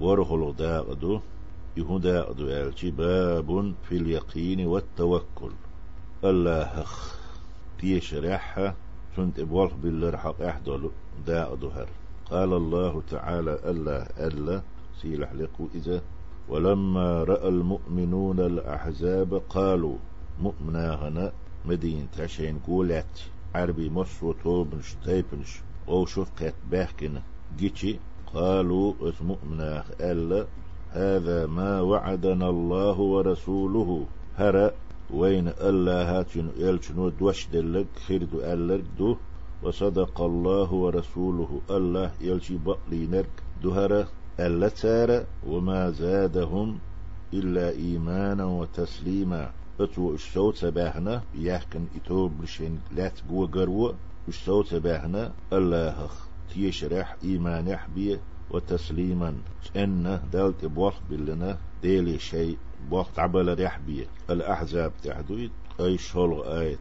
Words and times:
ورخل 0.00 0.54
داقدو 0.58 1.20
يهودا 1.76 2.30
أدو 2.30 2.48
ألشي 2.48 2.90
باب 2.90 3.74
في 3.88 3.96
اليقين 3.96 4.66
والتوكل. 4.66 5.52
الله 6.24 6.82
خ 6.82 7.14
تيش 7.78 8.14
ريحة 8.14 8.74
سنت 9.16 9.38
إبوالخ 9.38 9.74
بالله 9.74 10.16
حق 10.16 10.42
أحدل 10.42 10.90
دا 11.26 11.52
أدوهر 11.52 11.88
قال 12.30 12.52
الله 12.52 13.02
تعالى 13.10 13.58
الله 13.70 14.02
ألا 14.18 14.62
سيلح 15.02 15.32
لقو 15.32 15.68
إذا. 15.74 16.02
ولما 16.48 17.24
رأى 17.24 17.48
المؤمنون 17.48 18.40
الأحزاب 18.40 19.42
قالوا 19.48 19.96
مؤمنا 20.40 21.08
هنا 21.08 21.32
مدين 21.64 22.08
تشين 22.16 22.58
قولت 22.58 23.30
عربي 23.54 23.90
مصر 23.90 24.26
وطوبنش 24.26 24.94
تيبنش 25.04 25.60
أو 25.88 26.06
شوف 26.06 26.30
قيت 26.30 26.54
باحكنا 26.70 27.22
جيتشي 27.58 27.98
قالوا 28.34 28.94
اسمؤمنا 29.02 29.84
ألا 30.00 30.46
هذا 30.90 31.46
ما 31.46 31.80
وعدنا 31.80 32.48
الله 32.50 33.00
ورسوله. 33.00 34.06
هرأ 34.36 34.70
وين 35.10 35.48
الله 35.48 36.18
هاتشن 36.18 36.48
يلشنو 36.56 37.08
دوش 37.08 37.46
دلك 37.52 37.86
خير 38.06 38.24
دو 38.24 38.40
ألرك 38.40 38.84
دو 38.98 39.16
وصدق 39.62 40.20
الله 40.20 40.72
ورسوله. 40.72 41.60
الله 41.70 42.10
يلشي 42.20 42.56
بقلي 42.66 43.06
نرك. 43.06 43.34
دهرة 43.64 44.08
ألا 44.40 44.68
تارة 44.68 45.26
وما 45.48 45.90
زادهم 45.90 46.78
إلا 47.34 47.70
إيمانا 47.70 48.44
وتسليما. 48.44 49.50
أتو 49.80 50.14
الشوت 50.14 50.54
سباحنا 50.56 51.22
يحكن 51.34 51.84
إتوب 51.96 52.32
لشين 52.42 52.80
لا 52.96 53.08
تقوى 53.08 53.46
قروة. 53.46 53.94
الشوت 54.28 54.66
سباحنا 54.66 55.32
الله 55.52 56.08
تيشرح 56.56 57.16
إيمان 57.24 57.68
يحبيه 57.68 58.20
وتسليما. 58.50 59.34
إن 59.76 60.20
دالت 60.32 60.64
بوخ 60.64 60.94
بلنا 61.10 61.58
ديلي 61.82 62.18
شيء 62.18 62.56
بوخ 62.90 63.18
عبل 63.18 63.60
يحبيه 63.60 64.06
الأحزاب 64.30 64.92
تعدويت 65.02 65.50
أي 65.80 65.98
شغل 65.98 66.42
آية 66.44 66.78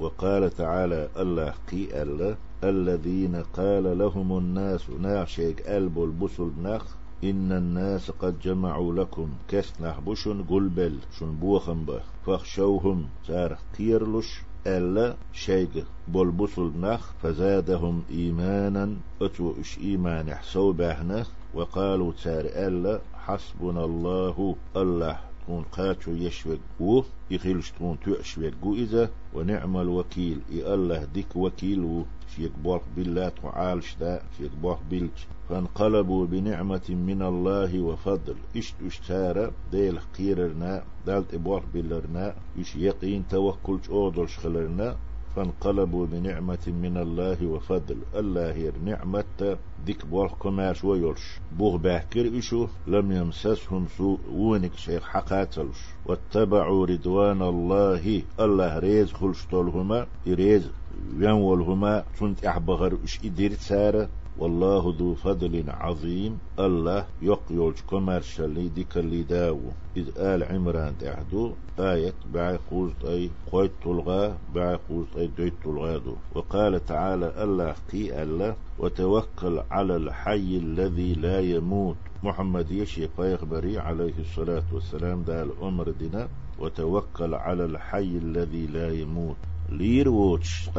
وقال 0.00 0.50
تعالى 0.50 1.08
الله 1.16 1.54
قي 1.70 2.02
الله 2.02 2.36
الذين 2.64 3.36
قال 3.36 3.98
لهم 3.98 4.38
الناس 4.38 4.90
ناشيك 4.90 5.68
ألب 5.68 6.02
البسل 6.02 6.50
نخ 6.62 6.84
إن 7.24 7.52
الناس 7.52 8.10
قد 8.10 8.40
جمعوا 8.40 8.94
لكم 8.94 9.28
كسنح 9.48 10.00
بشن 10.00 10.42
قلبل 10.42 10.98
شن 11.18 11.32
بوخن 11.36 11.84
به 11.84 12.00
فاخشوهم 12.26 13.06
سار 13.26 13.58
قيرلش 13.78 14.42
ألا 14.66 15.16
شيء 15.32 15.84
بلبسل 16.08 16.72
نخ 16.80 17.12
فزادهم 17.22 18.02
إيمانا 18.10 18.96
أتو 19.22 19.54
إش 19.60 19.78
إيمان 19.78 20.28
يحسو 20.28 20.72
بهنه 20.72 21.26
وقالوا 21.54 22.12
تار 22.24 22.44
ألا 22.44 23.00
حسبنا 23.14 23.84
الله 23.84 24.56
الله 24.76 25.31
تكون 25.42 25.62
قاتو 25.62 26.10
يشوك 26.10 26.60
و 26.80 27.02
يخيلش 27.30 27.70
تكون 27.70 27.98
تؤشوك 28.04 28.54
إذا 28.64 29.10
ونعم 29.34 29.76
الوكيل. 29.76 30.40
إي 30.52 30.74
الله 30.74 31.04
ديك 31.04 31.36
وكيل 31.36 32.04
شيك 32.36 32.52
بوخ 32.64 32.82
بالله 32.96 33.28
تعالش 33.28 33.96
دا 34.00 34.22
شيك 34.38 34.50
بوخ 34.62 34.78
بيلش. 34.90 35.26
فانقلبوا 35.48 36.26
بنعمة 36.26 36.86
من 36.90 37.22
الله 37.22 37.80
وفضل. 37.80 38.36
اشت 38.56 38.74
اشتارا 38.86 39.50
ديل 39.72 39.98
قيررنا 40.18 40.84
دالت 41.06 41.34
ابوخ 41.34 41.62
بلرنا 41.74 42.34
إش 42.60 42.76
يقين 42.76 43.24
توكل 43.30 43.78
اودلش 43.90 44.38
خلرنا. 44.38 44.96
فانقلبوا 45.36 46.06
بنعمة 46.06 46.66
من 46.66 46.96
الله 46.96 47.46
وفضل. 47.46 47.96
الله 48.14 48.54
ير 48.56 48.72
نعمة 48.84 49.56
ديك 49.86 50.06
بوخ 50.06 50.34
كماش 50.42 50.84
ويلش 50.84 51.38
بوغ 51.58 51.76
باكر 51.76 52.38
إشو 52.38 52.66
لم 52.86 53.12
يمسسهم 53.12 53.86
سوء 53.98 54.18
ونك 54.32 54.74
شيخ 54.76 55.08
حقاتلش. 55.08 55.78
واتبعوا 56.06 56.86
رضوان 56.86 57.42
الله. 57.42 58.22
الله 58.40 58.78
ريز 58.78 59.12
خلش 59.12 59.46
طولهما 59.50 60.06
ريز 60.28 60.70
وينولهما 61.18 62.04
تنت 62.20 62.44
أحبغر 62.44 62.98
إش 63.04 63.18
إدير 63.24 63.52
سارة 63.52 64.08
والله 64.38 64.94
ذو 64.98 65.14
فضل 65.14 65.64
عظيم. 65.68 66.38
الله 66.58 67.06
يقيولج 67.22 67.76
كوميرشالي 67.86 68.68
ديك 68.68 68.96
اللي 68.96 69.22
داو 69.22 69.60
إذ 69.96 70.08
آل 70.16 70.42
عمران 70.44 70.98
تعدو 70.98 71.52
آية 71.78 72.12
باع 72.34 72.58
قوز 72.70 72.90
أي 73.04 73.30
قويت 73.52 73.70
تلغى 73.84 74.34
باع 74.54 74.78
قوز 74.88 75.06
أي 75.16 75.26
دويت 75.26 75.52
تلغى 75.64 75.98
دو 75.98 76.14
وقال 76.34 76.84
تعالى 76.84 77.44
الله 77.44 77.74
قي 77.92 78.22
الله 78.22 78.56
وتوكل 78.78 79.62
على 79.70 79.96
الحي 79.96 80.56
الذي 80.56 81.14
لا 81.14 81.40
يموت. 81.40 81.96
محمد 82.22 82.70
يشي 82.70 83.08
فيخبري 83.08 83.78
عليه 83.78 84.14
الصلاة 84.18 84.64
والسلام 84.72 85.22
دا 85.22 85.42
الأمر 85.42 85.90
دينا. 85.90 86.28
وتوكل 86.58 87.34
على 87.34 87.64
الحي 87.64 88.18
الذي 88.24 88.66
لا 88.66 88.92
يموت. 88.92 89.36
لير 89.68 90.08
ووتش 90.08 90.70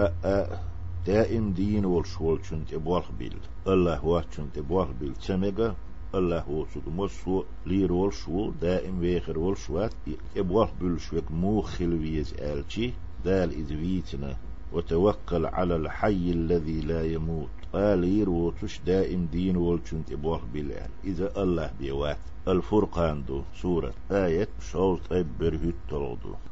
دائم 1.07 1.53
دين 1.53 1.85
والشول 1.85 2.45
شنت 2.45 2.73
ابوخ 2.73 3.11
بيل 3.19 3.37
الله 3.67 4.05
واتشنت 4.05 4.57
ابوخ 4.57 4.87
بيل 4.99 5.13
تمغا 5.13 5.75
الله 6.15 6.49
وسوك 6.49 6.87
مسو 6.87 7.43
لير 7.65 7.93
والشو 7.93 8.51
دائم 8.61 8.99
ويخر 8.99 9.39
والشوات 9.39 9.93
ابوخ 10.37 10.69
بيل 10.81 10.99
شوك 11.01 11.31
مو 11.31 11.61
خلويز 11.61 12.33
آلتي 12.33 12.93
دال 13.25 13.51
إذ 13.51 13.73
ويتنا 13.75 14.37
وتوكل 14.73 15.45
على 15.45 15.75
الحي 15.75 16.31
الذي 16.31 16.81
لا 16.81 17.05
يموت 17.05 17.49
قال 17.73 18.03
يروتش 18.03 18.79
دائم 18.85 19.25
دين 19.25 19.57
والشنت 19.57 20.11
ابوخ 20.11 20.41
بيل 20.53 20.71
إذا 21.03 21.43
الله 21.43 21.71
بيوات 21.79 22.17
الفرقان 22.47 23.23
دو 23.27 23.41
سورة. 23.55 23.93
آية 24.11 24.47
شوط 24.71 24.99
طيب 25.09 25.27
برهت 25.39 25.73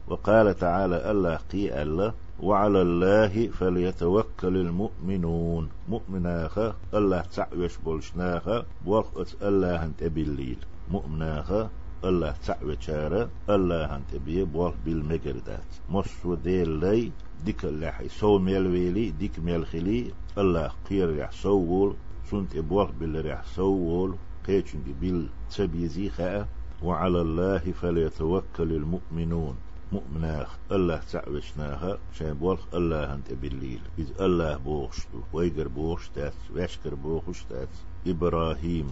وقال 0.07 0.55
تعالى 0.57 1.11
الله 1.11 1.35
قي 1.35 1.81
الله 1.81 2.13
وعلى 2.41 2.81
الله 2.81 3.47
فليتوكل 3.47 4.57
المؤمنون. 4.57 5.69
مؤمناخا 5.89 6.75
الله 6.93 7.21
تعوش 7.21 7.77
بولشناخا 7.77 8.65
وقت 8.85 9.35
الله 9.41 9.85
انت 9.85 10.03
بالليل 10.03 10.57
مؤمناخا 10.91 11.69
الله 12.03 12.35
تعوشارا 12.47 13.29
الله 13.49 13.95
انت 13.95 14.15
بيه 14.25 14.43
بوال 14.43 14.73
بالمقردات. 14.85 15.69
مصو 15.89 16.37
لي 16.45 17.11
ديك 17.45 17.65
اللي 17.65 17.93
سو 18.07 18.39
ميل 18.39 19.17
ديك 19.17 19.39
ميل 19.39 19.65
خلي 19.65 20.13
الله 20.37 20.71
قير 20.89 21.19
رح 21.19 21.31
سوول 21.31 21.95
سنت 22.31 22.55
ابوال 22.55 22.91
باللي 22.99 23.21
رح 23.21 23.43
سوول. 23.45 24.15
قيتشن 24.47 24.79
بيل 25.01 25.29
تبيزي 25.55 26.09
خاء 26.09 26.47
وعلى 26.83 27.21
الله 27.21 27.59
فليتوكل 27.59 28.71
المؤمنون. 28.71 29.55
مؤمناخ 29.91 30.57
الله 30.71 31.01
تعوشناها 31.11 31.97
بولخ 32.21 32.61
الله 32.73 33.13
انت 33.13 33.33
بالليل 33.33 33.81
إذ 33.99 34.21
الله 34.21 34.57
بوخشتو 34.57 35.19
ويقر 35.33 35.67
بوخش 35.67 36.09
تات 36.09 36.33
ويشكر 36.55 36.95
بوخش 36.95 37.43
تات 37.49 37.69
إبراهيم 38.07 38.87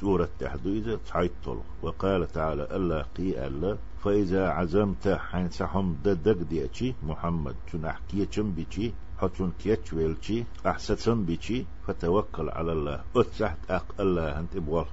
سورة 0.00 0.28
تحديدة 0.38 1.00
تعيطل 1.06 1.58
وقال 1.82 2.32
تعالى 2.32 2.76
الله 2.76 3.02
قي 3.02 3.46
الله 3.46 3.78
فإذا 4.04 4.48
عزمت 4.48 5.08
حين 5.08 5.50
سحم 5.50 5.94
ددق 6.04 6.42
ديتشي 6.42 6.94
محمد 7.02 7.56
تنحكي 7.72 8.26
بيتشي 8.38 8.92
حتون 9.18 9.52
كيتش 9.58 9.92
ويلشي 9.92 10.44
أحسن 10.66 11.24
بيتشي 11.24 11.64
فتوكل 11.86 12.48
على 12.48 12.72
الله. 12.72 13.04
أتسحت 13.16 13.58
أق 13.70 13.94
الله 14.00 14.38
أنت 14.38 14.56
بل 14.56 14.84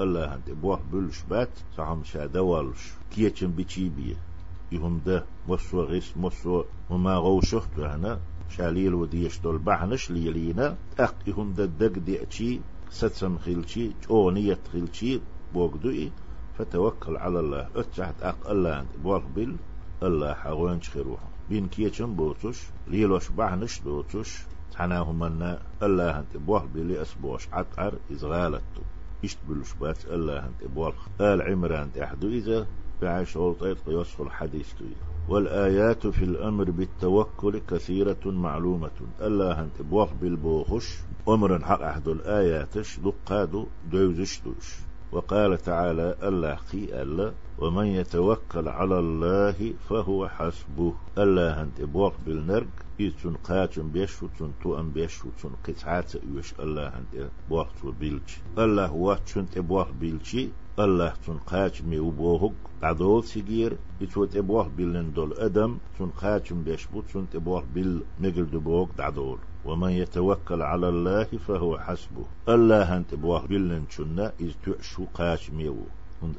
الله 0.00 0.34
أنت 0.34 0.50
بلش 0.92 1.22
بات 1.30 1.50
سحم 1.76 2.04
شادوالش 2.04 2.92
كيتشم 3.10 3.50
بيتشي 3.50 3.88
بيه. 3.88 4.16
يهم 4.72 5.00
ده 5.06 5.24
غيس 5.74 6.16
مصو 6.16 6.64
وما 6.90 7.14
غو 7.16 7.40
شخت 7.40 7.78
هنا 7.78 8.20
شاليل 8.48 8.94
وديش 8.94 9.40
دول 9.40 9.58
بحنش 9.58 10.10
ليلينا. 10.10 10.76
أق 10.98 11.14
يهم 11.26 11.52
ده 11.52 11.64
دق 11.64 11.98
دي 11.98 12.22
أتشي 12.22 12.60
ستسم 12.90 13.38
خيلشي 13.38 13.90
أونية 14.10 14.58
خيلشي 14.72 15.20
بوغدوئي 15.54 16.12
فتوكل 16.58 17.16
على 17.16 17.40
الله 17.40 17.68
اتشحت 17.76 18.22
أق 18.22 18.50
الله 18.50 18.86
بوغبل 19.04 19.56
الله 20.02 20.34
حوانش 20.34 20.90
خيروها 20.90 21.28
بين 21.50 21.66
كيتشن 21.68 22.14
بوتوش 22.14 22.62
ليلوش 22.88 23.28
بحنش 23.28 23.80
دوتوش 23.80 24.42
تحناهم 24.72 25.22
أن 25.22 25.58
الله 25.82 26.18
أنت 26.18 26.36
بوغبل 26.36 26.92
أسبوش 26.92 27.48
عطعر 27.52 27.94
إزغالتو. 28.12 28.82
إشت 29.24 29.38
بلوش 29.48 29.74
الله 30.10 30.38
أنت 30.38 30.64
بوغ 30.74 30.94
آل 31.20 31.42
عمران 31.42 31.92
تحدو 31.92 32.28
إذا 32.28 32.66
بعش 33.02 33.36
أوطيت 33.36 33.78
يصف 33.88 34.22
الحديث 34.22 34.72
والآيات 35.28 36.06
في 36.06 36.24
الأمر 36.24 36.70
بالتوكل 36.70 37.58
كثيرة 37.58 38.20
معلومة. 38.26 38.90
ألا 39.20 39.62
هنت 39.62 39.82
بوخ 39.82 40.12
بالبوخش. 40.12 40.98
أمر 41.28 41.64
حق 41.64 41.82
أحد 41.82 42.08
الآياتش. 42.08 42.98
دقادو 43.00 43.66
دوزش 43.90 44.40
دوش. 44.40 44.74
وقال 45.12 45.58
تعالى 45.58 46.16
الله 46.22 46.54
خي 46.54 47.02
الله 47.02 47.34
ومن 47.58 47.86
يتوكل 47.86 48.68
على 48.68 48.98
الله 48.98 49.74
فهو 49.88 50.28
حسبه. 50.28 50.94
الله 51.18 51.62
أنت 51.62 51.80
بوق 51.82 52.14
إيتون 53.00 53.34
قاتم 53.34 53.88
بيشو 53.88 54.26
تون 54.38 54.52
تو 54.62 54.80
أم 54.80 54.90
بيشو 54.90 55.28
تون 55.42 55.52
قطعات 55.64 56.14
يوش 56.14 56.54
الله 56.60 56.88
أنت 56.88 57.30
بوق 57.50 57.66
بيلج 58.00 58.30
الله 58.58 58.86
هو 58.86 59.18
تون 59.34 59.50
تبوق 59.50 59.90
بيلجي. 59.90 60.50
الله 60.78 61.12
تون 61.26 61.38
قاتم 61.38 61.92
يوبوهق 61.92 62.52
بعدول 62.82 63.24
سيجير 63.24 63.76
يتوت 64.00 64.36
ابوه 64.36 64.68
بيلن 64.68 65.12
دول 65.12 65.32
آدم 65.38 65.78
تون 65.98 66.10
قاتم 66.10 66.62
بيشبو 66.62 67.00
تون 67.00 67.26
تبوه 67.32 67.64
بيل 67.74 68.02
مقل 68.20 68.46
دبوق 68.50 68.88
بعدول 68.98 69.38
ومن 69.64 69.90
يتوكل 69.90 70.62
على 70.62 70.88
الله 70.88 71.24
فهو 71.24 71.78
حسبه. 71.78 72.24
الله 72.48 72.96
انت 72.96 73.14
بوه 73.14 73.46
بيلن 73.46 73.84
شنا 73.90 74.32
إذ 74.40 74.52
تعشو 74.64 75.04
قاتم 75.14 75.60
يو 75.60 75.76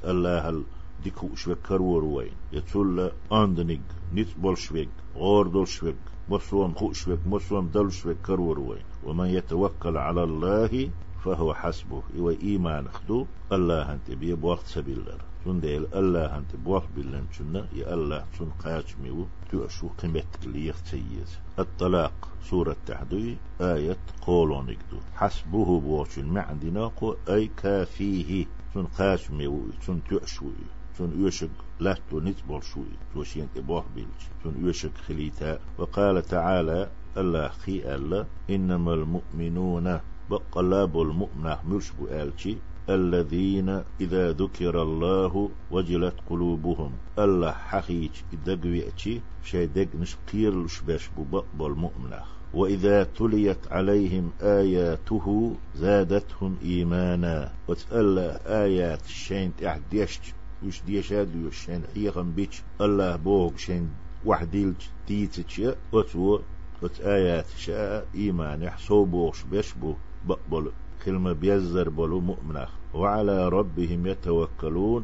الله 0.05 0.49
هل 0.49 0.63
ديكو 1.03 1.35
شوك 1.35 1.57
كرور 1.57 2.03
وين 2.03 2.31
يتول 2.53 3.11
اندنيج 3.31 3.81
نيت 4.13 4.37
بولشويك 4.37 4.89
غور 5.15 5.47
دولشويك 5.47 5.95
مرسوم 6.29 6.73
خوشوك 6.73 7.19
مرسوم 7.25 7.67
دولشويك 7.67 8.17
كرور 8.25 8.59
وين 8.59 8.85
ومن 9.05 9.25
يتوكل 9.25 9.97
على 9.97 10.23
الله 10.23 10.89
فهو 11.25 11.53
حسبه 11.53 12.03
إيوه 12.15 12.37
إيمان 12.43 12.87
خدو 12.89 13.25
الله 13.51 13.93
انت 13.93 14.11
بيه 14.11 14.33
بوقت 14.33 14.65
سبيل 14.65 15.03
تون 15.43 15.59
ديل؟ 15.59 15.87
الله 15.95 16.37
انت 16.37 16.55
بوقت 16.55 16.87
بلن 16.95 17.25
شنا 17.31 17.67
يا 17.73 17.93
الله 17.93 18.25
تون 18.37 18.51
قاش 18.63 18.95
ميو 19.03 19.25
تو 19.51 19.87
قيمت 19.97 20.45
ليخ 20.45 20.81
تيز 20.81 21.39
الطلاق 21.59 22.29
سورة 22.49 22.75
تحدي 22.85 23.37
آية 23.61 23.97
قولون 24.21 24.69
يكدو. 24.69 24.99
حسبه 25.15 25.79
بوشن 25.79 26.25
معدنا 26.25 26.87
قو 26.87 27.15
أي 27.29 27.49
كافيه. 27.57 28.45
تون 28.73 28.85
قاش 28.85 29.31
ميو 29.31 29.67
تون 29.85 30.01
تؤشوي 30.09 30.65
تون 30.97 31.11
يوشك 31.19 31.49
لا 31.79 31.97
نتبول 32.13 32.63
شوي. 32.63 32.93
توشين 33.13 33.47
تبوه 33.55 33.85
بيلج. 33.95 34.21
تون 34.43 34.55
يوشك 34.65 34.97
خليتا. 35.07 35.59
وقال 35.77 36.21
تعالى 36.21 36.89
الله 37.17 37.47
خي 37.47 37.95
الله 37.95 38.25
إنما 38.49 38.93
المؤمنون 38.93 39.99
بقلاب 40.31 41.01
المؤمنة 41.01 41.59
مش 41.69 41.91
بؤالشي 41.91 42.57
الذين 42.89 43.83
إذا 44.01 44.31
ذكر 44.31 44.81
الله 44.81 45.49
وجلت 45.71 46.15
قلوبهم 46.29 46.91
الله 47.19 47.51
حقيج 47.51 48.11
دقويتي 48.45 49.21
شي 49.43 49.65
دق 49.65 49.87
نشقير 49.95 50.67
شباش 50.67 51.09
ببقبل 51.17 51.71
مؤمنة 51.71 52.21
وإذا 52.53 53.03
تليت 53.03 53.71
عليهم 53.71 54.31
آياته 54.41 55.55
زادتهم 55.75 56.57
إيمانا. 56.63 57.51
وتقال 57.67 58.19
آيات 58.47 59.05
الشين 59.05 59.51
تحديشت 59.55 60.21
وش 60.65 60.81
ديشاد 60.81 61.35
يوشين 61.35 61.81
حيغن 61.93 62.31
بيش 62.31 62.61
الله 62.81 63.15
بوغ 63.15 63.55
شين 63.57 63.89
وحديل 64.25 64.73
تيتش 65.07 65.61
وتو 65.93 66.39
وت 66.81 67.01
آيات 67.01 67.45
شاء 67.57 68.07
إيمان 68.15 68.61
يحصو 68.63 69.05
بوغش 69.05 69.43
بيشبو 69.43 69.93
بقبل 70.27 70.71
كلمة 71.05 71.33
بيزر 71.33 71.89
بلو 71.89 72.19
مؤمنة 72.19 72.67
وعلى 72.93 73.49
ربهم 73.49 74.07
يتوكلون. 74.07 75.03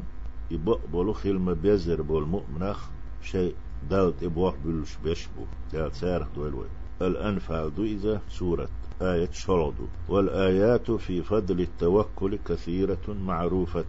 يبقبلوا 0.52 1.14
كلمة 1.24 1.54
بيزر 1.54 2.02
بول 2.02 2.28
مؤمنة 2.28 2.76
شيء 3.22 3.56
دالت 3.90 4.24
إبوح 4.24 4.56
بلوش 4.66 4.98
بيشبو 5.04 5.46
دالت 5.74 5.94
سارخ 5.94 6.28
دويلوي 6.36 6.66
الأنفال 7.02 7.76
دو 7.76 7.84
إذا 7.84 8.22
سورة. 8.30 8.70
آية 9.02 9.30
شلدو 9.32 9.88
والآيات 10.10 10.92
في 10.92 11.24
فضل 11.24 11.62
التوكل 11.62 12.38
كثيرة 12.46 13.08
معروفة. 13.08 13.86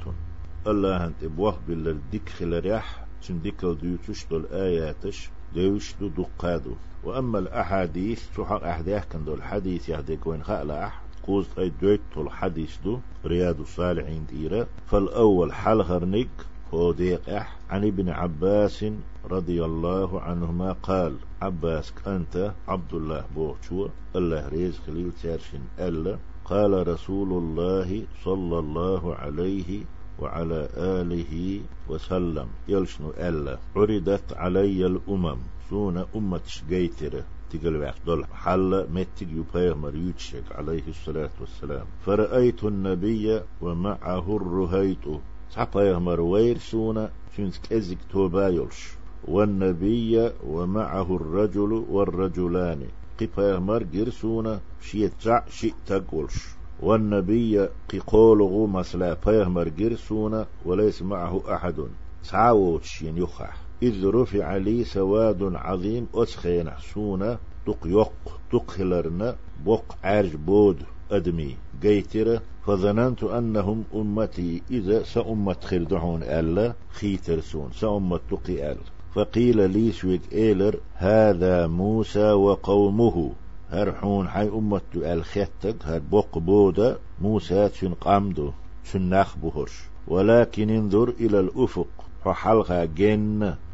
الله 0.66 1.06
أنت 1.06 1.24
إبوح 1.24 1.58
بالدك 1.68 2.28
خلريح 2.28 3.06
سندكل 3.20 3.78
ديوتش 3.78 4.26
دول 4.30 4.46
آياتش 4.46 5.30
ديوش 5.54 5.94
دو 6.00 6.08
دقادو. 6.08 6.74
وأما 7.04 7.38
الأحاديث 7.38 8.28
تحق 8.36 8.64
أحداث 8.64 9.08
كان 9.08 9.24
دول 9.24 9.38
الحديث 9.38 9.88
يهديك 9.88 10.26
وين 10.26 10.42
خأل 10.42 10.70
أح 10.70 11.01
قوز 11.26 11.46
أي 11.58 11.72
دويت 11.82 12.00
الحديث 12.16 12.76
دو 12.84 12.98
رياض 13.26 13.60
الصالحين 13.60 14.26
ديرة. 14.26 14.66
فالأول 14.86 15.52
حلغرنك 15.52 16.28
هو 16.74 16.92
ديق 16.92 17.28
أح 17.28 17.56
عن 17.70 17.84
ابن 17.84 18.08
عباس 18.08 18.84
رضي 19.30 19.64
الله 19.64 20.20
عنهما 20.20 20.72
قال 20.72 21.16
عباس 21.42 21.92
أنت 22.06 22.54
عبد 22.68 22.94
الله 22.94 23.24
بوشو 23.34 23.88
الله 24.16 24.48
ريز 24.48 24.78
خليل 24.86 25.12
تارشن 25.22 25.60
ألا. 25.78 26.18
قال 26.44 26.88
رسول 26.88 27.32
الله 27.32 28.02
صلى 28.24 28.58
الله 28.58 29.14
عليه 29.14 29.84
وعلى 30.18 30.68
آله 30.76 31.60
وسلم 31.88 32.46
يلشنو 32.68 33.10
ألا؟ 33.10 33.58
عرضت 33.76 34.32
علي 34.32 34.86
الأمم. 34.86 35.38
سون 35.72 36.04
أمة 36.16 36.40
شقيترة 36.46 37.24
تقل 37.50 37.92
دول 38.06 38.24
حل 38.26 38.86
متق 38.94 39.22
يبايغمر 39.22 39.94
يتشك 39.94 40.44
عليه 40.52 40.88
الصلاة 40.88 41.30
والسلام. 41.40 41.86
فرأيت 42.06 42.64
النبي 42.64 43.40
ومعه 43.62 44.36
الرهيت. 44.36 45.04
تعبايغمر 45.54 46.20
وير 46.20 46.58
سونا 46.58 47.10
شنس 47.36 47.60
كزك 47.70 47.98
توبايلش 48.10 48.88
والنبي 49.28 50.30
ومعه 50.46 51.16
الرجل 51.16 51.72
والرجلان. 51.90 52.82
قبايغمر 53.20 53.82
جرسونا 53.82 54.60
شيت 54.80 55.12
جع 55.22 55.44
شيء 55.48 55.74
تقولش 55.86 56.36
والنبي 56.82 57.68
قولغو 58.06 58.66
مسلا 58.66 59.16
بايغمر 59.26 59.68
جرسونا 59.68 60.46
وليس 60.64 61.02
معه 61.02 61.54
أحد. 61.54 61.78
تعاوتش 62.30 63.02
يخح 63.02 63.71
إذ 63.82 64.06
رفع 64.06 64.56
لي 64.56 64.84
سواد 64.84 65.42
عظيم 65.54 66.06
أسخين 66.14 66.70
حسونا 66.70 67.38
دق 67.66 67.86
يق 67.86 68.40
دق 68.52 68.70
خلرنا 68.70 69.36
بق 69.66 69.84
عرج 70.04 70.36
بود 70.36 70.76
أدمي 71.10 71.56
قيتر 71.82 72.40
فظننت 72.66 73.24
أنهم 73.24 73.84
أمتي 73.94 74.62
إذا 74.70 75.02
سأمت 75.02 75.64
خردعون 75.64 76.22
ألا 76.22 76.72
خيترسون 76.90 77.70
سأمت 77.72 78.20
تقي 78.30 78.72
أل. 78.72 78.78
فقيل 79.14 79.70
لي 79.70 79.92
شويك 79.92 80.32
إيلر 80.32 80.76
هذا 80.94 81.66
موسى 81.66 82.32
وقومه. 82.32 83.32
هرحون 83.70 84.28
حي 84.28 84.48
أمت 84.48 84.82
الختك 84.96 85.76
هر 85.84 86.02
بق 86.12 86.38
بودا 86.38 86.98
موسى 87.20 87.68
تشن 87.68 87.94
قامدو 87.94 88.50
تشن 88.84 89.24
بهرش 89.42 89.82
ولكن 90.08 90.70
انظر 90.70 91.08
إلى 91.08 91.40
الأفق 91.40 91.88
فحلقة 92.24 92.84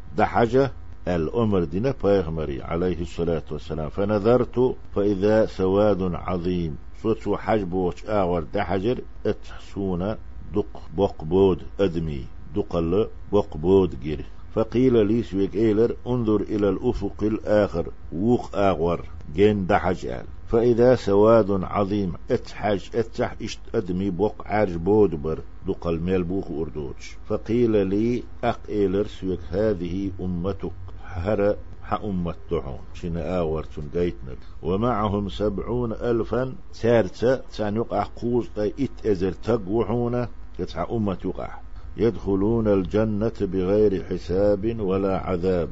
جن 0.09 0.17
دحجة 0.17 0.71
الأمر 1.07 1.63
دينا 1.63 1.93
بيغمري 2.03 2.61
عليه 2.61 3.01
الصلاة 3.01 3.43
والسلام. 3.51 3.89
فنظرت 3.89 4.75
فإذا 4.95 5.45
سواد 5.45 6.01
عظيم. 6.01 6.77
صوت 7.03 7.37
حجب 7.37 7.73
وش 7.73 8.05
آور. 8.05 8.43
دحجر 8.53 9.01
اتحسون 9.25 10.15
دق 10.55 10.81
بق 10.97 11.23
بود 11.23 11.63
أدمي. 11.79 12.25
دقل 12.55 13.07
بق 13.33 13.57
بود 13.57 13.99
جير. 13.99 14.25
فقيل 14.55 15.07
لي 15.07 15.23
سويك 15.23 15.55
إيلر 15.55 15.95
انظر 16.07 16.41
إلى 16.41 16.69
الأفق 16.69 17.23
الآخر. 17.23 17.91
ووق 18.13 18.55
آغور 18.55 19.05
جين 19.35 19.67
دحج 19.67 20.05
آل 20.05 20.25
فإذا 20.49 20.95
سواد 20.95 21.63
عظيم 21.63 22.13
اتحج 22.31 22.95
اتح 22.95 23.35
إشت 23.41 23.59
أدمي 23.75 24.09
بوق 24.09 24.35
عرج 24.45 24.75
بودبر 24.75 25.39
دقل 25.67 25.99
ميل 25.99 26.23
بوخ 26.23 26.51
أردوش 26.51 27.17
فقيل 27.27 27.87
لي 27.87 28.23
أق 28.43 28.59
إيلر 28.69 29.07
سويك 29.07 29.39
هذه 29.49 30.11
أمتك 30.19 30.71
هر 31.03 31.55
أمة 32.03 32.35
تعون. 32.49 32.79
شن 32.93 33.17
آورتون 33.17 33.89
قيتنك 33.93 34.37
ومعهم 34.61 35.29
سبعون 35.29 35.91
ألفا 35.93 36.55
سارتا 36.71 37.41
سانيقع 37.49 38.03
قوز 38.03 38.49
إت 38.57 39.05
أزر 39.05 39.31
تقوحونا 39.31 40.29
يتحى 40.59 40.85
أمة 40.91 41.17
يقع 41.25 41.59
يدخلون 41.97 42.67
الجنة 42.67 43.31
بغير 43.41 44.03
حساب 44.03 44.79
ولا 44.79 45.17
عذاب. 45.17 45.69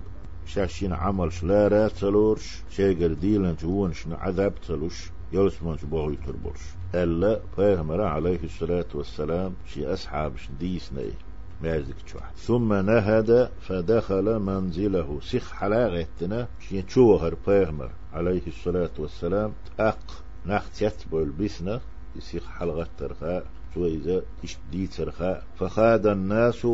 شاشين 0.48 0.94
عمل 0.94 1.32
شلارا 1.34 1.88
تلورش 1.88 2.64
شيقر 2.70 3.14
ديلن 3.14 3.56
جوونش 3.62 4.08
عذاب 4.08 4.56
تلوش 4.56 5.12
يلسمنش 5.34 5.86
بوغي 5.86 6.18
تربوش 6.26 6.62
ألا 6.96 7.42
فيهمر 7.56 8.02
عليه 8.02 8.44
الصلاة 8.44 8.86
والسلام 8.94 9.54
شي 9.66 9.94
أصحاب 9.94 10.34
ديسني 10.60 11.12
مازك 11.62 12.02
تشوح 12.06 12.32
ثم 12.36 12.74
نهد 12.74 13.50
فدخل 13.62 14.40
منزله. 14.40 15.20
سيخ 15.22 15.52
حلاغتنا 15.52 16.48
شي 16.60 16.82
تشوهر 16.82 17.36
فيهمر 17.46 17.92
عليه 18.14 18.48
الصلاة 18.48 18.92
والسلام؟ 19.00 19.54
أق 19.80 20.24
نخت 20.46 20.82
يتبو 20.82 21.20
البسنة 21.20 21.82
يسيخ 22.16 22.48
حلغة 22.48 22.88
ترخاء 22.98 23.46
شويزة 23.74 24.24
تشدي 24.44 24.88
ترخاء 24.88 25.44
فخاد 25.56 26.08
الناس 26.08 26.68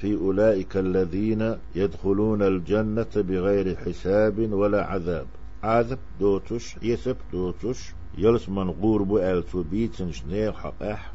في 0.00 0.14
أولئك 0.14 0.76
الذين 0.76 1.56
يدخلون 1.74 2.42
الجنة 2.42 3.06
بغير 3.16 3.76
حساب 3.76 4.52
ولا 4.52 4.84
عذاب. 4.84 5.26
عذب 5.62 5.98
دوتش 6.20 6.76
يسب 6.82 7.16
دوتش 7.32 7.92
يلس 8.18 8.48
من 8.48 8.70
غوربو 8.70 9.18
ألتو 9.18 9.62
بيتن 9.62 10.12
شنير 10.12 10.52
حقح 10.52 11.12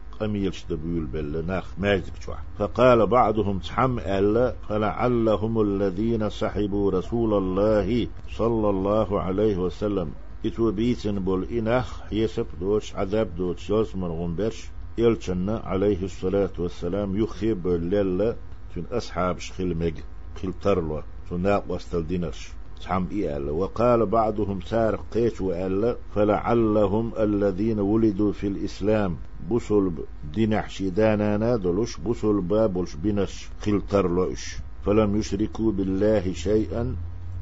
دبيول 0.70 1.06
بل 1.06 1.46
ناخ 1.46 1.80
ماجدك 1.80 2.22
شوح 2.22 2.44
فقال 2.58 3.08
بعضهم 3.08 3.60
تحم 3.60 4.00
ألا 4.00 4.56
فلعلهم 4.70 5.62
الذين 5.62 6.30
سحبوا 6.30 6.92
رسول 6.92 7.34
الله 7.34 8.08
صلى 8.38 8.70
الله 8.70 9.22
عليه 9.22 9.58
وسلم. 9.58 10.12
إتو 10.46 10.72
بيتن 10.72 11.20
بول 11.20 11.44
إنخ 11.44 12.13
يسب 12.13 12.46
دوش 12.60 12.96
عذاب 12.96 13.36
دوش 13.36 13.70
يوز 13.70 13.96
من 13.96 14.08
غنبرش 14.08 14.70
يلچن 14.98 15.50
عليه 15.50 16.04
الصلاة 16.04 16.52
والسلام 16.60 17.16
يخيب 17.16 17.68
الليلة 17.68 18.36
تن 18.75 18.84
أصحاب 18.92 19.39
شخيل 19.39 19.77
مج 19.77 19.94
خيل 20.42 20.53
ترلو 20.62 21.01
تن 21.30 21.39
ناق 21.39 21.63
وستل 21.70 22.08
دينرش 22.08 22.51
تحم 22.82 23.06
إيال 23.12 23.50
وقال 23.50 24.06
بعضهم 24.06 24.62
سار 24.62 25.00
قيش 25.13 25.42
وألا 25.42 25.96
فلعلهم 26.15 27.12
الذين 27.20 27.80
ولدوا 27.80 28.32
في 28.32 28.48
الإسلام 28.48 29.18
بصل 29.51 29.92
دينح 30.34 30.70
شيدانا 30.70 31.38
نادلوش 31.38 31.98
بصل 31.98 32.42
بابلش 32.42 32.96
بنش 32.96 33.50
خيل 33.60 33.82
ترلوش. 33.82 34.58
فلم 34.86 35.15
يشركوا 35.15 35.72
بالله 35.72 36.34
شيئا 36.34 36.96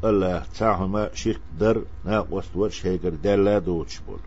الله 0.03 0.43
تعهما 0.59 1.09
شرك 1.13 1.41
در 1.59 1.81
ناقوست 2.05 2.55
ورش 2.55 2.85
هيجر 2.85 3.09
دالا 3.09 3.59
دوتش 3.59 3.99
بول 3.99 4.19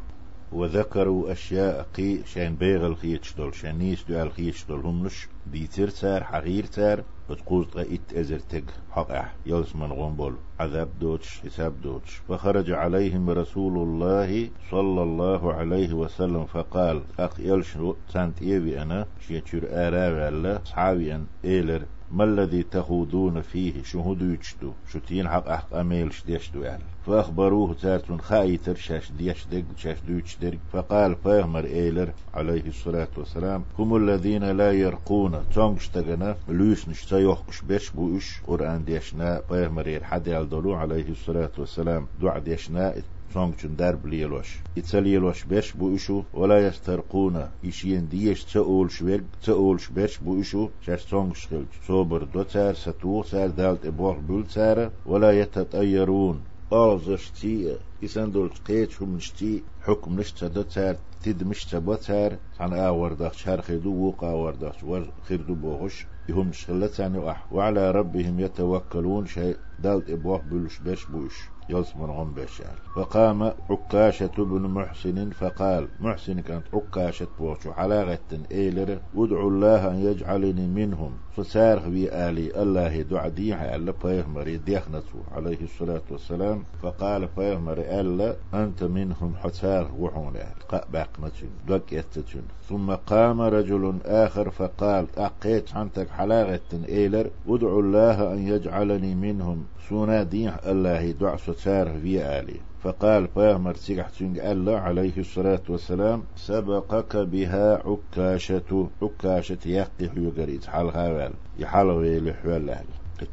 وذكروا 0.52 1.32
أشياء 1.32 1.86
قي 1.96 2.24
شان 2.26 2.56
بيغ 2.56 2.86
الخيتش 2.86 3.34
دول 3.34 3.54
شان 3.54 3.78
نيس 3.78 4.04
دو 4.08 4.22
الخيتش 4.22 4.64
دول 4.64 4.80
همنش 4.80 5.28
بيتر 5.46 5.88
تار 5.88 6.24
حغير 6.24 6.64
تار 6.64 7.04
بتقوز 7.30 7.66
إت 7.76 8.14
أزر 8.14 8.38
تق 8.38 8.64
حقع 8.90 9.26
يلس 9.46 9.76
من 9.76 9.92
غنبول 9.92 10.34
عذاب 10.60 10.88
دوتش 11.00 11.40
حساب 11.40 11.82
دوتش. 11.82 12.20
فخرج 12.28 12.70
عليهم 12.70 13.30
رسول 13.30 13.76
الله 13.76 14.50
صلى 14.70 15.02
الله 15.02 15.52
عليه 15.52 15.92
وسلم 15.92 16.46
فقال 16.46 17.02
أخ 17.18 17.40
يلشنو 17.40 17.96
سانت 18.08 18.42
إيبي 18.42 18.82
أنا 18.82 19.06
شيتشور 19.28 19.62
آراوي 19.64 20.28
الله 20.28 20.60
صحابي 20.64 21.14
أن 21.14 21.26
إيلر 21.44 21.82
ما 22.12 22.25
الذي 22.25 22.62
تخوضون 22.62 23.40
فيه؟ 23.40 23.82
شهود 23.82 24.23
يجدو؟ 24.23 24.73
شتين 24.92 25.28
حق 25.28 25.49
أحق 25.49 25.75
أميل 25.75 26.12
شديشدو 26.12 26.62
يعني؟ 26.62 26.82
فأخبروه 27.06 27.75
تارتون 27.75 28.20
خايتر 28.20 28.75
شاش 28.75 29.12
ديش 29.12 29.46
دق 29.52 29.64
شاش 29.76 29.99
دوش 30.08 30.37
درق 30.42 30.58
فقال 30.73 31.16
فأهمر 31.16 31.64
إيلر 31.64 32.12
عليه 32.34 32.66
الصلاة 32.66 33.08
والسلام 33.16 33.64
هم 33.78 33.96
الذين 33.96 34.44
لا 34.44 34.73
يرقون. 34.73 35.44
تونغش 35.54 35.88
تغنا 35.88 36.37
لوس 36.49 36.88
نشتا 36.88 37.18
يوحقش 37.18 37.62
بيش 37.62 37.90
بوش. 37.90 38.40
قرآن 38.46 38.84
ديشنا 38.84 39.40
فأهمر 39.49 40.00
حد 40.02 40.26
يالدولو 40.26 40.75
عليه 40.75 41.08
الصلاة 41.11 41.50
والسلام. 41.58 42.06
دعا 42.23 42.38
ديشنا 42.38 42.94
سونغچن 43.34 43.76
درب 43.76 44.06
ليلوش 44.06 44.50
يتسليلوش 44.76 45.44
بيش 45.44 45.72
بو 45.78 45.94
إشو 45.96 46.22
ولا 46.34 46.58
يسترقون 46.66 47.36
إشين 47.64 48.08
ديش 48.08 48.44
تأول 48.44 48.90
شوير 48.90 49.24
تأول 49.44 49.80
شبيش 49.80 50.18
بو 50.18 50.40
إشو 50.40 50.68
شاش 50.84 51.00
سونغش 51.10 51.46
خلج 51.46 51.70
صوبر 51.86 52.22
دو 52.24 52.42
تار 52.42 52.74
ستو 52.74 53.22
سار 53.22 53.48
دالت 53.58 53.86
إبوغ 53.86 54.16
بول 54.28 54.44
تار 54.46 54.90
ولا 55.06 55.30
يتطيرون 55.40 56.36
آزش 56.72 57.30
تي 57.30 57.76
إسان 58.04 58.30
دول 58.32 58.50
قيت 58.66 59.02
هم 59.02 59.16
نشتي 59.16 59.62
حكم 59.86 60.20
نشتا 60.20 60.48
دو 60.48 60.62
تار 60.62 60.96
تد 61.22 61.44
مشتا 61.44 61.78
بو 61.78 61.94
تار 61.94 62.36
عن 62.60 62.72
آور 62.72 63.12
داخ 63.12 63.32
شهر 63.32 63.60
خيدو 63.60 63.90
ووق 63.90 64.24
آور 64.24 64.54
داخ 64.54 64.84
ور 64.84 65.04
خيردو 65.26 65.54
بوغش 65.54 66.06
يهم 66.28 66.52
شغلتاني 66.52 67.18
وح 67.18 67.52
وعلى 67.52 67.90
ربهم 67.90 68.40
يتوكلون 68.40 69.26
شيء 69.26 69.56
دالت 69.78 70.10
إبوغ 70.10 70.40
بولش 70.50 70.78
بيش 70.78 71.04
بوش 71.04 71.53
يصمرهم 71.68 72.35
بشار 72.35 72.78
فقام 72.94 73.52
عكاشة 73.71 74.30
بن 74.38 74.62
محسن 74.62 75.30
فقال 75.30 75.88
محسن 76.00 76.40
كانت 76.40 76.66
عكاشة 76.75 77.28
بوشو 77.38 77.73
حلاغة 77.73 78.18
إيلر 78.52 79.00
ادعوا 79.14 79.50
الله 79.50 79.90
أن 79.90 79.97
يجعلني 79.97 80.66
منهم. 80.68 81.23
فسار 81.36 81.80
في 81.80 82.28
آلي 82.28 82.62
الله 82.62 83.02
دعا 83.02 83.28
ديها 83.28 83.76
ألا 83.76 83.94
بيهمر 84.04 84.56
ديخنته 84.66 85.18
عليه 85.32 85.58
الصلاة 85.62 86.02
والسلام 86.10 86.62
فقال 86.82 87.28
بيهمر 87.36 87.78
ألا 87.78 88.36
أنت 88.54 88.84
منهم 88.84 89.34
حسار 89.36 89.90
وحون 89.98 90.36
قبقنة 90.68 91.30
دقيتة 91.68 92.40
ثم 92.68 92.94
قام 92.94 93.40
رجل 93.40 93.94
آخر 94.04 94.50
فقال 94.50 95.06
أقيت 95.16 95.74
عنتك 95.74 96.10
حلاغة 96.10 96.60
إيلر 96.88 97.30
ادعوا 97.48 97.82
الله 97.82 98.32
أن 98.32 98.48
يجعلني 98.48 99.14
منهم. 99.14 99.64
سونا 99.88 100.22
ديح 100.22 100.58
الله 100.66 101.10
دعا 101.10 101.36
ستار 101.36 101.98
في 102.02 102.24
آلي 102.38 102.60
فقال 102.84 103.28
بيغمر 103.36 103.74
سيح 103.74 104.08
الله 104.20 104.76
عليه 104.76 105.18
الصلاة 105.18 105.62
والسلام 105.68 106.22
سبقك 106.36 107.16
بها 107.16 107.82
عكاشة 107.86 108.88
عكاشة 109.02 109.58
يقي 109.66 110.08
حيوغريت 110.14 110.64
حال 110.66 110.88
هاوال 110.88 111.32
يحال 111.58 111.86
ويلي 111.86 112.34
حوال 112.34 112.70
أهل. 112.70 112.84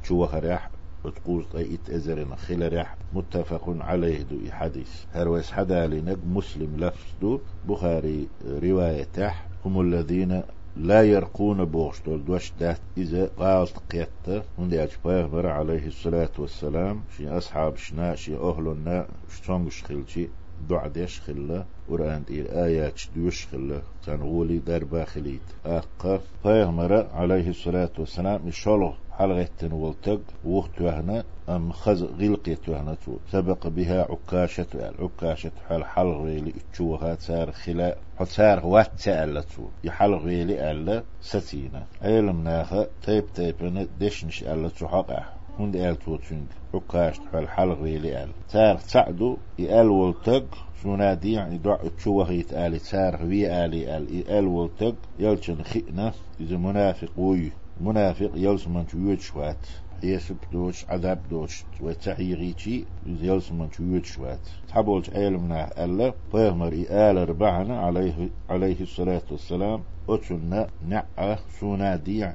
تشوه 0.03 0.39
ريح 0.39 0.69
وتقول 1.03 1.45
طيئت 1.53 1.89
أزرنا 1.89 2.35
خل 2.35 2.67
ريح 2.69 2.95
متفق 3.13 3.63
عليه 3.67 4.21
دو 4.21 4.37
حديث. 4.51 5.03
هرويس 5.13 5.51
حدا 5.51 5.87
لنك 5.87 6.17
مسلم 6.27 6.77
لفظ 6.77 7.05
دو 7.21 7.39
بخاري 7.67 8.27
رواية 8.45 9.33
هم 9.65 9.81
الذين 9.81 10.43
لا 10.75 11.03
يرقون 11.03 11.65
بوغشتول 11.65 12.25
دوش 12.25 12.51
دات 12.59 12.79
إذا 12.97 13.29
قالت 13.37 14.43
من 14.57 14.73
ياج 14.73 14.91
بيغمر 15.05 15.47
عليه 15.47 15.87
الصلاة 15.87 16.29
والسلام. 16.37 17.01
شي 17.17 17.29
أصحاب 17.29 17.77
شنا 17.77 18.15
شي 18.15 18.35
أهلنا 18.35 19.07
شتونغش 19.29 19.83
خلشي 19.83 20.27
دع 20.69 20.87
ديش 20.87 21.21
خلا 21.21 21.65
وران 21.89 22.23
دير 22.23 22.63
آيات 22.65 23.01
دوش 23.15 23.47
خلا 23.47 23.81
تنغولي 24.05 24.57
دربا 24.57 25.05
خليت 25.05 25.47
أقا 25.65 26.21
بيغمر 26.45 26.93
عليه 27.13 27.49
الصلاة 27.49 27.89
والسلام 27.99 28.41
مشالو 28.45 28.93
حلغة 29.11 29.73
ولتق 29.73 30.21
وقت 30.45 30.81
وهنا 30.81 31.23
أم 31.49 31.71
خز 31.71 32.03
غلقيت 32.03 32.69
وهنا 32.69 32.95
تو. 33.05 33.17
سبق 33.31 33.67
بها 33.67 34.07
عكاشة 34.09 34.93
عكاشة 34.99 35.51
حال 35.69 35.85
حلغ 35.85 36.21
ويلي 36.21 36.53
إتشوها 36.59 37.15
تار 37.15 37.51
خلا 37.51 37.97
حتار 38.19 38.65
وات 38.65 38.99
تألتو 38.99 39.63
يحلغ 39.83 40.25
ويلي 40.25 40.71
ألا 40.71 41.03
ستينة 41.21 41.85
علم 42.01 42.43
ناخا 42.43 42.87
تيب 43.01 43.25
تيب 43.33 43.87
دشنش 43.99 44.43
ألا 44.43 44.69
تحقع 44.69 45.40
هند 45.61 45.75
آل 45.75 45.95
توتشنج 45.99 46.47
عكاش 46.73 47.19
حال 47.31 47.49
حلغ 47.49 47.81
ويلي 47.81 48.23
أل. 48.23 48.29
تار 48.49 48.77
تعدو 48.77 49.37
يأل 49.59 49.89
ولتق 49.89 50.45
سنادي 50.83 51.31
يعني 51.31 51.57
دع 51.57 51.77
تشوه 51.97 52.31
يتالي 52.31 52.79
تار 52.79 53.17
في 53.17 53.65
آلي 53.65 53.97
آل. 53.97 54.15
يأل 54.15 54.45
ولتق 54.45 54.95
يلشن 55.19 55.63
خئنا 55.63 56.13
إذا 56.39 56.57
منافق 56.57 57.11
وي 57.17 57.51
منافق 57.81 58.31
يلس 58.35 58.67
من 58.67 58.87
تويت 58.87 59.21
شوات. 59.21 59.67
يسب 60.03 60.37
دوش 60.51 60.85
عذاب 60.89 61.19
دوش. 61.29 61.63
وتحيغيتي 61.81 62.85
يلس 63.21 63.51
من 63.51 63.69
تويت 63.69 64.05
شوات. 64.05 64.45
تحبولش 64.67 65.09
علمنا 65.09 65.85
ألا 65.85 66.13
فيهمر 66.31 66.85
إآل 66.89 67.29
ربعنا 67.29 67.79
عليه 67.79 68.29
عليه 68.49 68.81
الصلاة 68.81 69.21
والسلام 69.31 69.83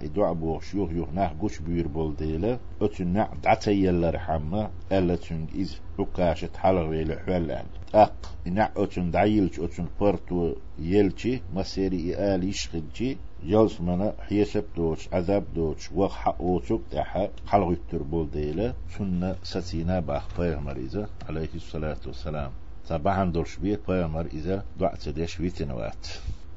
إدعى 0.03 0.35
بوغ 0.35 0.61
شيوخ 0.61 0.91
يوخ 0.91 1.09
ناح 1.15 1.33
قوش 1.33 1.59
بير 1.59 1.89
بول 1.89 2.17
ديلا 2.17 2.59
أتنا 2.83 3.13
نع 3.13 3.31
دعتي 3.43 3.85
يلا 3.85 4.11
رحمة 4.11 4.71
ألا 4.93 5.17
تنج 5.17 5.49
إز 5.61 5.81
حكاشة 5.99 6.51
حلغ 6.57 6.89
ويلا 6.89 7.19
حوال 7.19 7.63
أق 7.95 8.15
نع 8.47 8.71
أتن 8.77 9.11
دعيلش 9.11 9.61
أتن 9.61 9.87
برتو 10.01 10.55
يلشي 10.79 11.41
مسيري 11.55 12.15
إآل 12.15 12.45
يشخلشي 12.45 13.17
جلس 13.45 13.81
منا 13.81 14.15
حيسب 14.29 14.65
دوش 14.77 15.09
عذاب 15.13 15.45
دوش 15.55 15.93
وق 15.93 16.13
حق 16.13 16.41
وشوك 16.41 16.83
تحا 16.91 17.29
حلغ 17.47 17.73
يتر 17.73 18.03
بول 18.03 18.31
ديلا 18.31 18.75
سنة 18.99 19.37
ستينا 19.43 20.01
باخ 20.01 20.29
فيغمر 20.29 20.77
إذا 20.77 21.09
عليه 21.29 21.49
الصلاة 21.55 22.01
والسلام 22.07 22.51
طبعا 22.89 23.33
دورش 23.33 23.57
بيت 23.57 23.81
فيغمر 23.87 24.27
إذا 24.27 24.65
دعت 24.81 25.09
ديش 25.09 25.41
ويتنوات 25.41 26.07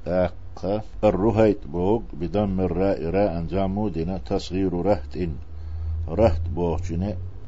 أق 0.10 0.84
الرهيت 1.04 1.68
بوغ 1.68 2.02
بدم 2.14 2.62
الراء 2.62 3.10
راء 3.10 3.44
جامودنا 3.44 4.18
تصغير 4.18 4.74
رهت 4.74 5.18
إن. 5.18 5.34
رهت 6.08 6.50
بوغ 6.56 6.80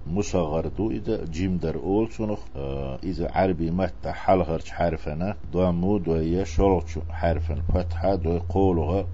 مصغر 0.08 0.68
دو 0.68 0.91
إذا 0.91 1.25
جيم 1.25 1.58
در 1.58 1.75
أول 1.75 2.12
سنخ. 2.12 2.39
آه 2.56 3.00
إذا 3.03 3.32
عربي 3.32 3.72
متى 3.72 4.12
حلغرش 4.12 4.72
حرفنا. 4.72 5.36
ضمود 5.53 6.08
وهي 6.08 6.46
شلوش 6.46 7.00
حرفا 7.10 7.56
فتحة 7.74 8.15
دو 8.15 8.39
قولها 8.50 9.06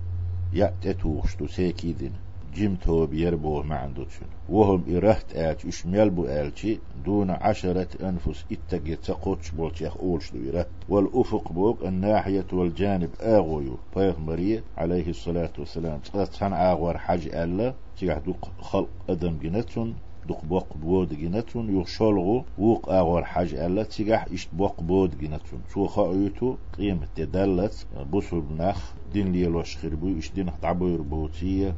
يأتتوش 0.53 1.35
دو 1.35 1.47
سيكيدين 1.47 2.11
جيم 2.57 2.75
تو 2.75 3.05
بيربو 3.05 3.63
ما 3.63 3.75
عنده 3.75 4.05
وهم 4.49 4.83
إرهت 4.95 5.35
آت 5.35 5.65
إشميل 5.65 6.09
بو 6.09 6.25
آلتي 6.25 6.79
دون 7.05 7.29
عشرة 7.29 7.87
أنفس 8.09 8.45
إتق 8.51 8.87
يتقوتش 8.89 9.51
بولتش 9.51 9.83
أولش 9.83 10.31
دويرة 10.31 10.65
والأفق 10.89 11.51
بوك 11.51 11.85
الناحية 11.85 12.45
والجانب 12.53 13.09
آغويو. 13.21 13.77
مرية 13.95 14.63
عليه 14.77 15.09
الصلاة 15.09 15.53
والسلام. 15.59 15.99
تقصان 15.99 16.53
آغور 16.53 16.97
حاج 16.97 17.27
ألا. 17.27 17.73
تيحدو 17.97 18.33
خلق 18.59 18.89
أدم 19.09 19.37
جنتون. 19.43 19.95
دق 20.29 20.45
بوق 20.45 20.77
بود 20.77 21.13
جنتون. 21.13 21.79
يخشلغو 21.79 22.43
ووق 22.57 22.89
أغور 22.89 23.23
حاج 23.23 23.53
ألا. 23.53 23.83
تيجح 23.83 24.25
إشت 24.33 24.49
بوق 24.53 24.81
بود 24.81 25.17
جنتون. 25.21 25.59
شو 25.73 25.87
خايتو 25.87 26.55
قيمة 26.77 27.07
تدلت 27.15 27.87
بصر 28.13 28.41
نخ 28.59 28.93
دين 29.13 29.31
ليلوش 29.31 29.77
خربو 29.77 30.17
إش 30.19 30.31
دين 30.31 30.51
تعبو 30.61 30.87
يربوتية 30.87 31.75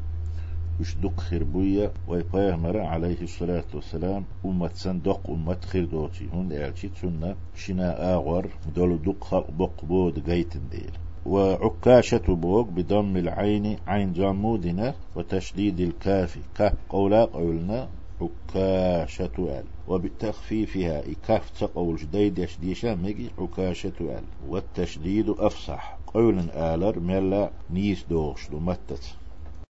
إش 0.82 0.96
دق 0.96 1.20
خربوية 1.20 1.92
ويبايغمر 2.08 2.78
عليه 2.80 3.22
الصلاة 3.22 3.64
والسلام 3.74 4.26
أمة 4.46 4.70
صندوق 4.74 5.30
أمة 5.30 5.58
خردوتي 5.62 6.28
هون 6.34 6.54
إعلشي 6.54 6.88
تسنة 6.90 7.36
شنا 7.56 8.14
آغور 8.14 8.48
دولو 8.76 8.96
دق 8.96 9.24
خلق 9.24 9.52
بق 9.52 9.86
بود 9.86 10.24
جيتن 10.26 10.62
ديل. 10.72 10.92
وعكاشة 11.26 12.28
بوق 12.28 12.68
بضم 12.70 13.18
العين 13.18 13.78
عين 13.88 14.14
جمودنا 14.14 14.96
وتشديد 15.16 15.80
الكاف 15.80 16.38
كاف 16.56 16.74
قولا 16.90 17.26
قولنا 17.26 17.88
عكاشة 18.22 19.32
ال. 19.40 19.64
وبتخفيفها 19.88 21.00
إكاف 21.12 21.50
تقول 21.50 21.96
جديد 21.96 22.40
يشديشا 22.40 22.96
مجي 22.96 23.30
عكاشة 23.40 23.94
ال. 24.02 24.24
والتشديد 24.50 25.30
أفصح. 25.30 25.98
قول 26.14 26.40
آلر 26.40 27.00
ملا 27.00 27.52
نيس 27.70 28.06
دوغش 28.10 28.52
متت. 28.52 29.16